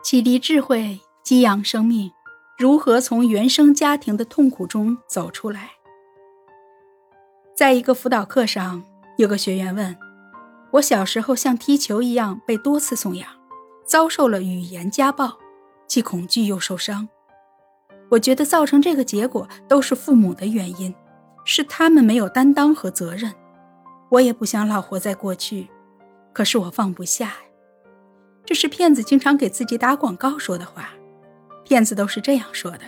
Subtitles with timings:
[0.00, 2.12] 启迪智慧，激扬生命，
[2.56, 5.70] 如何从原生家庭的痛苦中走出来？
[7.54, 8.84] 在一个辅导课上，
[9.16, 9.94] 有个学员问
[10.72, 13.28] ：“我小时候像踢球一样被多次送养，
[13.84, 15.36] 遭受了语言家暴，
[15.88, 17.08] 既恐惧又受伤。
[18.08, 20.94] 我觉得造成这个结果都是父母的原因，
[21.44, 23.34] 是他们没有担当和责任。
[24.10, 25.68] 我也不想老活在过去，
[26.32, 27.34] 可是我放不下。”
[28.48, 30.88] 这是骗子经常给自己打广告说的话，
[31.66, 32.80] 骗子都是这样说的：“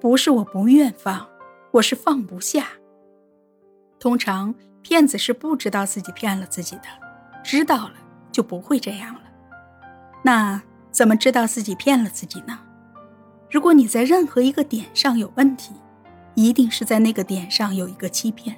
[0.00, 1.28] 不是我不愿放，
[1.70, 2.68] 我是放不下。”
[4.00, 6.84] 通常骗子是不知道自己骗了自己的，
[7.44, 7.92] 知道了
[8.32, 9.20] 就不会这样了。
[10.22, 12.58] 那怎么知道自己骗了自己呢？
[13.50, 15.74] 如果你在任何一个点上有问题，
[16.34, 18.56] 一定是在那个点上有一个欺骗。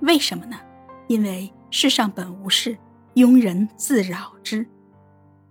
[0.00, 0.56] 为什么呢？
[1.06, 2.78] 因为世上本无事，
[3.16, 4.66] 庸人自扰之。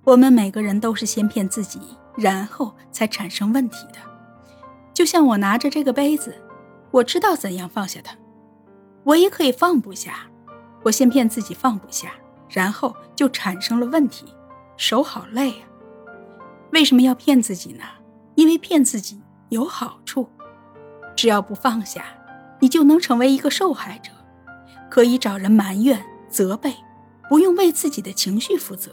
[0.05, 1.79] 我们每个人都是先骗自己，
[2.15, 3.97] 然后才产生问题的。
[4.93, 6.35] 就像我拿着这个杯子，
[6.91, 8.15] 我知道怎样放下它，
[9.03, 10.27] 我也可以放不下。
[10.83, 12.11] 我先骗自己放不下，
[12.47, 14.27] 然后就产生了问题，
[14.77, 15.65] 手好累啊。
[16.71, 17.83] 为什么要骗自己呢？
[18.35, 20.29] 因为骗自己有好处，
[21.15, 22.05] 只要不放下，
[22.59, 24.11] 你就能成为一个受害者，
[24.87, 26.75] 可以找人埋怨、责备，
[27.27, 28.91] 不用为自己的情绪负责。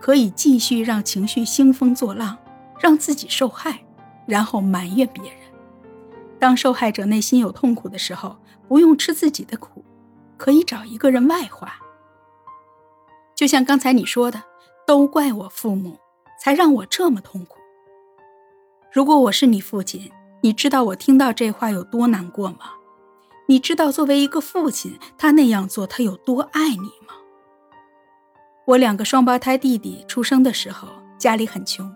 [0.00, 2.36] 可以继续让情绪兴风作浪，
[2.80, 3.84] 让自己受害，
[4.26, 5.38] 然后埋怨别人。
[6.38, 9.84] 当受害者内心有痛苦的时候，不用吃自己的苦，
[10.38, 11.74] 可以找一个人外化。
[13.36, 14.42] 就像刚才你说的，
[14.86, 15.98] 都怪我父母，
[16.42, 17.58] 才让我这么痛苦。
[18.90, 20.10] 如果我是你父亲，
[20.42, 22.72] 你知道我听到这话有多难过吗？
[23.46, 27.14] 你知道作为一个父亲，他那样做，他有多爱你吗？
[28.70, 30.86] 我两个双胞胎弟弟出生的时候，
[31.18, 31.92] 家里很穷，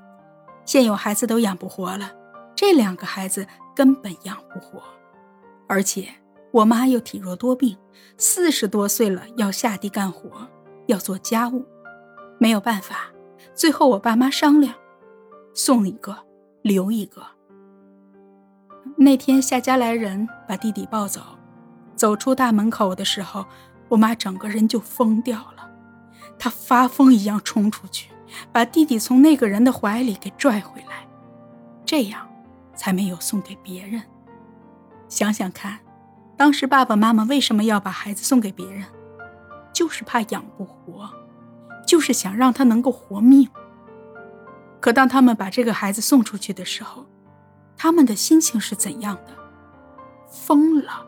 [0.65, 2.11] 现有孩子都养不活了，
[2.57, 4.83] 这两个孩子根本养不活，
[5.69, 6.09] 而且
[6.51, 7.77] 我妈又体弱多病，
[8.19, 10.29] 四十多岁了要下地干活，
[10.89, 11.65] 要做家务，
[12.41, 13.13] 没有办法，
[13.55, 14.75] 最后我爸妈商量，
[15.55, 16.17] 送一个
[16.63, 17.23] 留一个。
[18.97, 21.21] 那天下家来人把弟弟抱走，
[21.95, 23.47] 走出大门口的时候，
[23.91, 25.71] 我妈整个人就疯掉了。
[26.39, 28.11] 他发疯一样冲出去，
[28.53, 31.07] 把弟弟从那个人的怀里给拽回来，
[31.85, 32.29] 这样
[32.75, 34.03] 才没有送给别人。
[35.09, 35.79] 想想看，
[36.37, 38.85] 当时爸爸妈妈为什么要把孩子送给别人？
[39.73, 41.11] 就是怕养不活，
[41.87, 43.49] 就是想让他能够活命。
[44.81, 47.07] 可当他们把这个孩子送出去的时候，
[47.77, 49.33] 他们的心情是怎样的？
[50.29, 51.07] 疯了。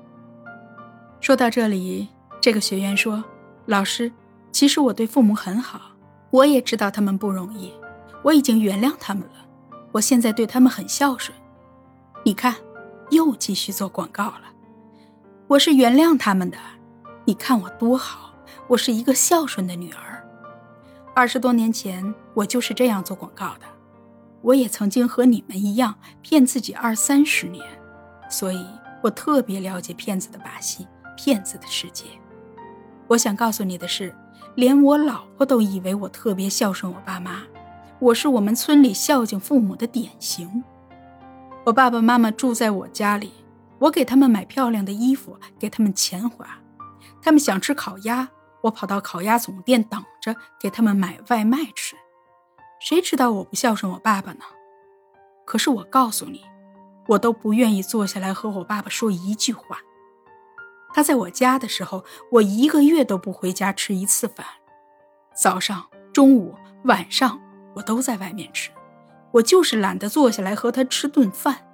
[1.20, 2.08] 说到这里，
[2.40, 3.24] 这个学员说
[3.66, 4.12] ：“老师。”
[4.56, 5.82] 其实我对父母很好，
[6.30, 7.74] 我也知道他们不容易，
[8.22, 9.46] 我已经原谅他们了。
[9.92, 11.36] 我现在对他们很孝顺。
[12.24, 12.56] 你看，
[13.10, 14.44] 又继续做广告了。
[15.46, 16.56] 我是原谅他们的，
[17.26, 18.32] 你看我多好，
[18.66, 20.26] 我是一个孝顺的女儿。
[21.14, 23.66] 二十多年前，我就是这样做广告的。
[24.40, 27.62] 我也曾经和你们一样骗自己二三十年，
[28.30, 28.64] 所以
[29.02, 32.06] 我特别了解骗子的把戏，骗子的世界。
[33.06, 34.16] 我想告诉你的是。
[34.54, 37.42] 连我老婆都以为我特别孝顺我爸妈，
[37.98, 40.64] 我是我们村里孝敬父母的典型。
[41.64, 43.32] 我爸爸妈妈住在我家里，
[43.78, 46.46] 我给他们买漂亮的衣服，给他们钱花。
[47.20, 48.28] 他们想吃烤鸭，
[48.62, 51.96] 我跑到烤鸭总店等着，给他们买外卖吃。
[52.80, 54.44] 谁知道我不孝顺我爸爸呢？
[55.44, 56.42] 可是我告诉你，
[57.08, 59.78] 我都不愿意坐下来和我爸爸说一句话。
[60.96, 64.46] 他在我家的时候，我一个月都不回家吃一次饭，
[65.34, 67.38] 早上、中午、晚上
[67.74, 68.70] 我都在外面吃，
[69.32, 71.68] 我就是懒得坐下来和他吃顿饭。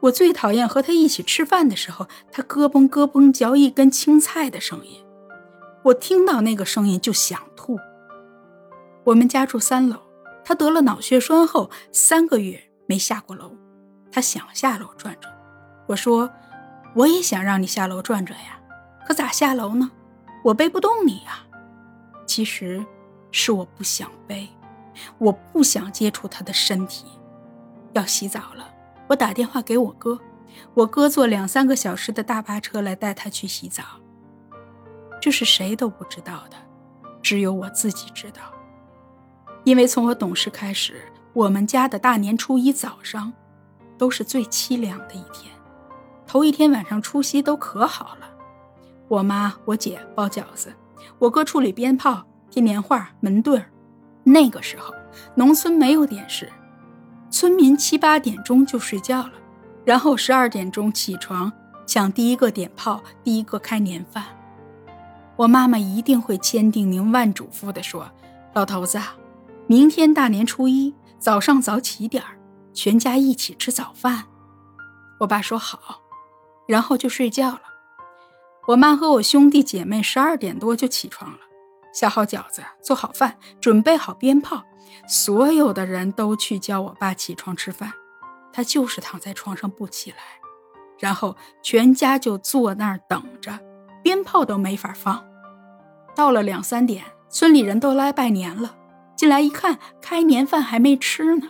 [0.00, 5.02] 我最讨厌和他一起吃饭的时候，他咯嘣咯嘣嚼一根青菜的声音，
[5.84, 7.78] 我听到那个声音就想吐。
[9.04, 9.96] 我们家住三楼，
[10.44, 13.56] 他得了脑血栓后三个月没下过楼，
[14.12, 15.34] 他想下楼转转，
[15.86, 16.30] 我说。
[16.94, 18.58] 我也想让你下楼转转呀，
[19.06, 19.90] 可咋下楼呢？
[20.42, 21.40] 我背不动你呀。
[22.26, 22.84] 其实，
[23.30, 24.48] 是我不想背，
[25.18, 27.06] 我不想接触他的身体。
[27.92, 28.72] 要洗澡了，
[29.08, 30.18] 我打电话给我哥，
[30.74, 33.82] 我哥坐两三个小时的大巴车来带他去洗澡。
[35.20, 36.56] 这是谁都不知道的，
[37.20, 38.40] 只有我自己知道。
[39.64, 41.02] 因为从我懂事开始，
[41.32, 43.32] 我们家的大年初一早上，
[43.98, 45.52] 都是最凄凉的一天。
[46.32, 48.30] 头一天晚上除夕都可好了，
[49.08, 50.72] 我妈我姐包饺子，
[51.18, 53.68] 我哥处理鞭炮、贴年画、门对儿。
[54.22, 54.94] 那个时候
[55.34, 56.48] 农村没有点视，
[57.32, 59.32] 村民七八点钟就睡觉了，
[59.84, 61.52] 然后十二点钟起床，
[61.84, 64.24] 想第一个点炮，第一个开年饭。
[65.34, 68.08] 我妈妈一定会千叮咛万嘱咐地说
[68.54, 69.00] ：“老头子，
[69.66, 72.38] 明天大年初一早上早起点儿，
[72.72, 74.26] 全家一起吃早饭。”
[75.18, 76.00] 我爸说好，
[76.70, 77.62] 然后就睡觉了。
[78.68, 81.38] 我妈和我兄弟姐妹十二点多就起床了，
[81.92, 84.62] 下好饺子，做好饭，准备好鞭炮，
[85.08, 87.92] 所有的人都去叫我爸起床吃饭，
[88.52, 90.18] 他就是躺在床上不起来，
[91.00, 93.58] 然后全家就坐那儿等着，
[94.04, 95.24] 鞭炮都没法放。
[96.14, 98.76] 到了两三点，村里人都来拜年了，
[99.16, 101.48] 进来一看，开年饭还没吃呢，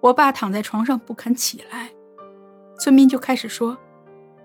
[0.00, 1.90] 我爸躺在床上不肯起来，
[2.80, 3.78] 村民就开始说。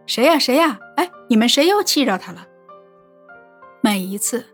[0.08, 0.38] 谁呀？
[0.38, 0.80] 谁呀？
[0.98, 2.46] 哎，你们谁又气着他了？
[3.82, 4.46] 每一次，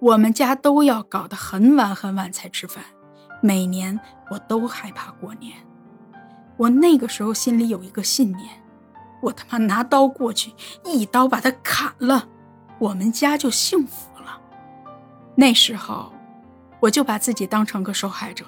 [0.00, 2.84] 我们家都要搞得很晚很晚才吃饭。
[3.40, 3.98] 每年
[4.30, 5.54] 我都害怕过年。
[6.56, 8.48] 我那个时候心里有一个信念：
[9.22, 10.52] 我他妈拿刀过去，
[10.84, 12.28] 一刀把他砍了，
[12.78, 14.38] 我们家就幸福了。
[15.36, 16.12] 那时候，
[16.80, 18.44] 我就把自己当成个受害者。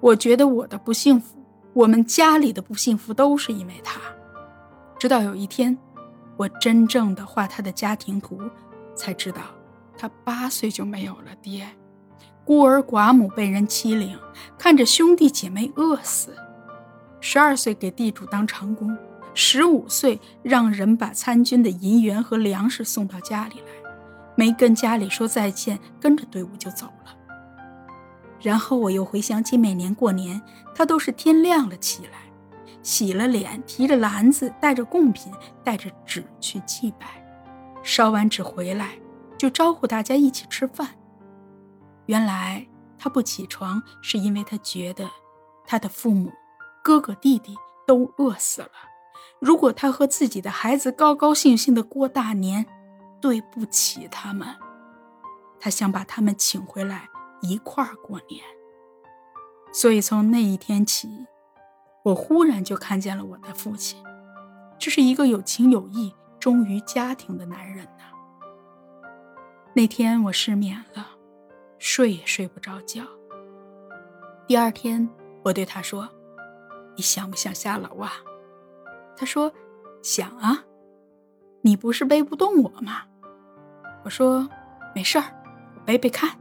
[0.00, 1.38] 我觉得我的不幸福，
[1.72, 4.00] 我们家里的不幸福，都是因为他。
[4.98, 5.76] 直到有一天，
[6.36, 8.40] 我真正的画他的家庭图，
[8.94, 9.40] 才知道，
[9.96, 11.68] 他八岁就没有了爹，
[12.44, 14.18] 孤儿寡母被人欺凌，
[14.58, 16.34] 看着兄弟姐妹饿死，
[17.20, 18.96] 十二岁给地主当长工，
[19.32, 23.66] 十五岁让人把参军的银元和粮食送到家里来，
[24.34, 27.14] 没跟家里说再见，跟着队伍就走了。
[28.40, 30.42] 然后我又回想起每年过年，
[30.74, 32.23] 他都是天亮了起来。
[32.84, 35.32] 洗了脸，提着篮子，带着贡品，
[35.64, 37.06] 带着纸去祭拜，
[37.82, 38.98] 烧完纸回来，
[39.38, 40.90] 就招呼大家一起吃饭。
[42.04, 42.66] 原来
[42.98, 45.10] 他不起床，是因为他觉得
[45.66, 46.30] 他的父母、
[46.82, 48.68] 哥哥弟弟都饿死了。
[49.40, 52.66] 如果他和自己的孩子高高兴兴的过大年，
[53.18, 54.46] 对不起他们，
[55.58, 57.08] 他想把他们请回来
[57.40, 58.44] 一块儿过年。
[59.72, 61.26] 所以从那一天起。
[62.04, 63.98] 我忽然就看见了我的父亲，
[64.78, 68.04] 这是一个有情有义、忠于家庭的男人呐。
[69.72, 71.06] 那天我失眠了，
[71.78, 73.02] 睡也睡不着觉。
[74.46, 75.08] 第二天，
[75.42, 76.06] 我对他说
[76.94, 78.12] ：“你想不想下楼啊？”
[79.16, 79.50] 他说
[80.04, 80.62] ：“想啊。”
[81.62, 83.04] 你不是背不动我吗？
[84.04, 84.46] 我说
[84.94, 85.24] ：“没事儿，
[85.74, 86.38] 我背背看。”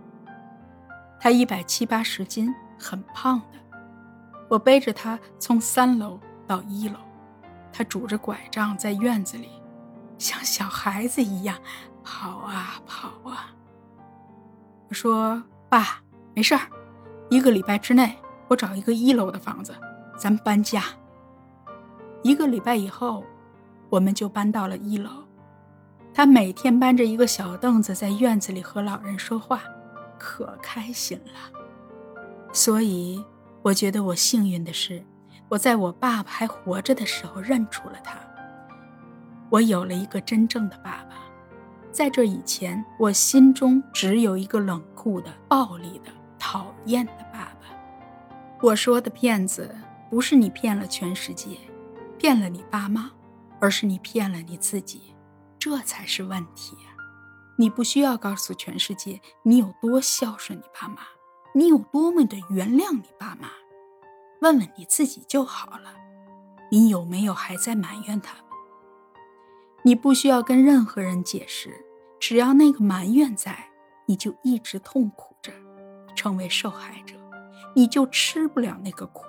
[1.21, 3.62] 他一百七八十斤，很胖的。
[4.53, 6.99] 我背着他从三楼到一楼，
[7.71, 9.49] 他拄着拐杖在院子里，
[10.19, 11.57] 像小孩子一样
[12.03, 13.51] 跑啊跑啊。
[14.89, 16.03] 我说：“爸，
[16.35, 16.61] 没事儿，
[17.31, 18.15] 一个礼拜之内
[18.47, 19.73] 我找一个一楼的房子，
[20.19, 20.83] 咱们搬家。”
[22.21, 23.23] 一个礼拜以后，
[23.89, 25.09] 我们就搬到了一楼。
[26.13, 29.61] 他每天搬着一个小凳子在院子里和老人说话，
[30.19, 31.59] 可开心了。
[32.51, 33.25] 所以。
[33.63, 35.01] 我觉得我幸运的是，
[35.47, 38.19] 我在我爸爸还活着的时候认出了他。
[39.49, 41.15] 我有了一个真正的爸爸。
[41.89, 47.67] 在这以前，我心中只有一个冷酷的、暴力的、讨厌的爸爸。
[48.61, 49.73] 我说的骗子，
[50.09, 51.57] 不是你骗了全世界，
[52.17, 53.11] 骗了你爸妈，
[53.61, 55.13] 而是你骗了你自己，
[55.57, 56.75] 这才是问题！
[57.57, 60.97] 你不需要告诉全世界你有多孝顺你爸妈。
[61.55, 63.47] 你有多么的原谅你爸妈？
[64.43, 65.93] 问问你自己就好了。
[66.69, 68.35] 你有没有还在埋怨他？
[69.83, 71.85] 你不需要跟任何人解释，
[72.19, 73.69] 只要那个埋怨在，
[74.05, 75.53] 你就一直痛苦着，
[76.13, 77.15] 成为受害者，
[77.73, 79.23] 你就吃不了那个苦，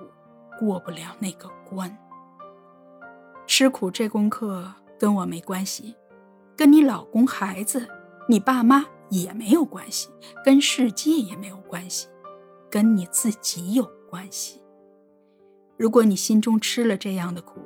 [0.59, 1.97] 过不了那个关。
[3.47, 5.95] 吃苦这功课跟我没关系，
[6.57, 7.87] 跟你老公、孩子、
[8.29, 10.09] 你爸妈也没有关系，
[10.45, 12.09] 跟世界也没有关系。
[12.69, 14.64] 跟你自己有关系。
[15.77, 17.61] 如果你心中吃了这样的苦，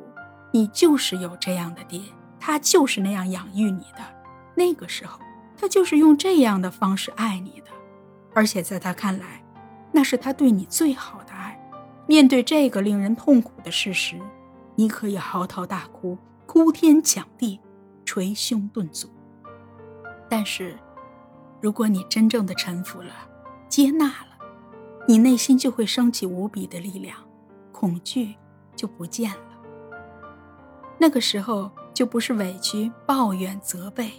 [0.53, 2.01] 你就是有这样的爹，
[2.41, 4.03] 他就是那样养育你的。
[4.55, 5.21] 那个时候，
[5.57, 7.71] 他就是用这样的方式爱你的，
[8.35, 9.45] 而且在他看来，
[9.93, 11.59] 那是他对你最好的爱。
[12.07, 14.19] 面对这个令人痛苦的事实，
[14.75, 17.61] 你可以嚎啕大哭，哭天抢地，
[18.07, 19.11] 捶胸顿足。
[20.31, 20.79] 但是，
[21.61, 23.13] 如果你真正的臣服了，
[23.69, 24.39] 接纳了。
[25.07, 27.17] 你内心就会升起无比的力量，
[27.79, 28.35] 恐惧
[28.75, 29.37] 就不见了。
[30.99, 34.11] 那个时候就不是委屈、抱怨、责备，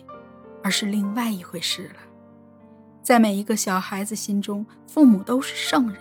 [0.63, 1.95] 而是另外一回事了。
[3.03, 5.97] 在每一个小孩子心中，父母都是圣人，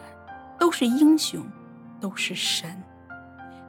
[0.57, 1.45] 都是英雄，
[2.01, 2.81] 都是神。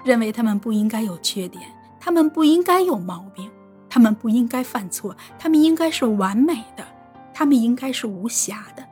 [0.06, 1.64] 认为他们不应该有缺点，
[2.00, 3.50] 他们不应该有毛病，
[3.90, 6.86] 他们不应该犯错，他们应该是完美的，
[7.34, 8.86] 他们应该是无瑕的。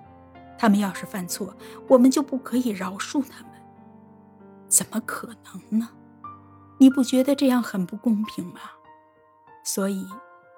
[0.57, 1.55] 他们要是犯错，
[1.87, 3.46] 我们就不可以饶恕他们？
[4.67, 5.89] 怎么可能呢？
[6.77, 8.59] 你不觉得这样很不公平吗？
[9.63, 10.05] 所以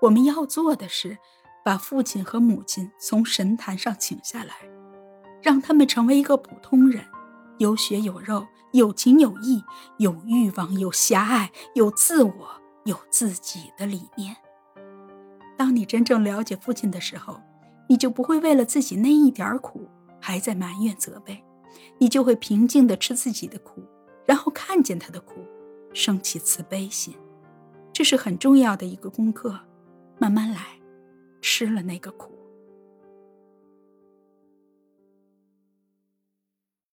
[0.02, 1.18] 我们要做的是，
[1.64, 4.56] 把父亲和母亲从神坛上请下来，
[5.42, 7.06] 让他们成为一个普通人，
[7.58, 8.48] 有血有肉。
[8.72, 9.64] 有情有义，
[9.98, 14.38] 有欲望，有狭隘，有自我，有自己的理念。
[15.58, 17.42] 当你真正了解父亲的时候，
[17.88, 19.90] 你就不会为了自己那一点苦
[20.22, 21.44] 还在埋怨责备，
[21.98, 23.82] 你就会平静地吃自己的苦，
[24.30, 25.44] 然后看见他的苦，
[25.92, 27.16] 升起慈悲心。
[27.92, 29.60] 这是很重要的一个功课，
[30.20, 30.80] 慢慢来，
[31.42, 32.32] 吃了那个苦。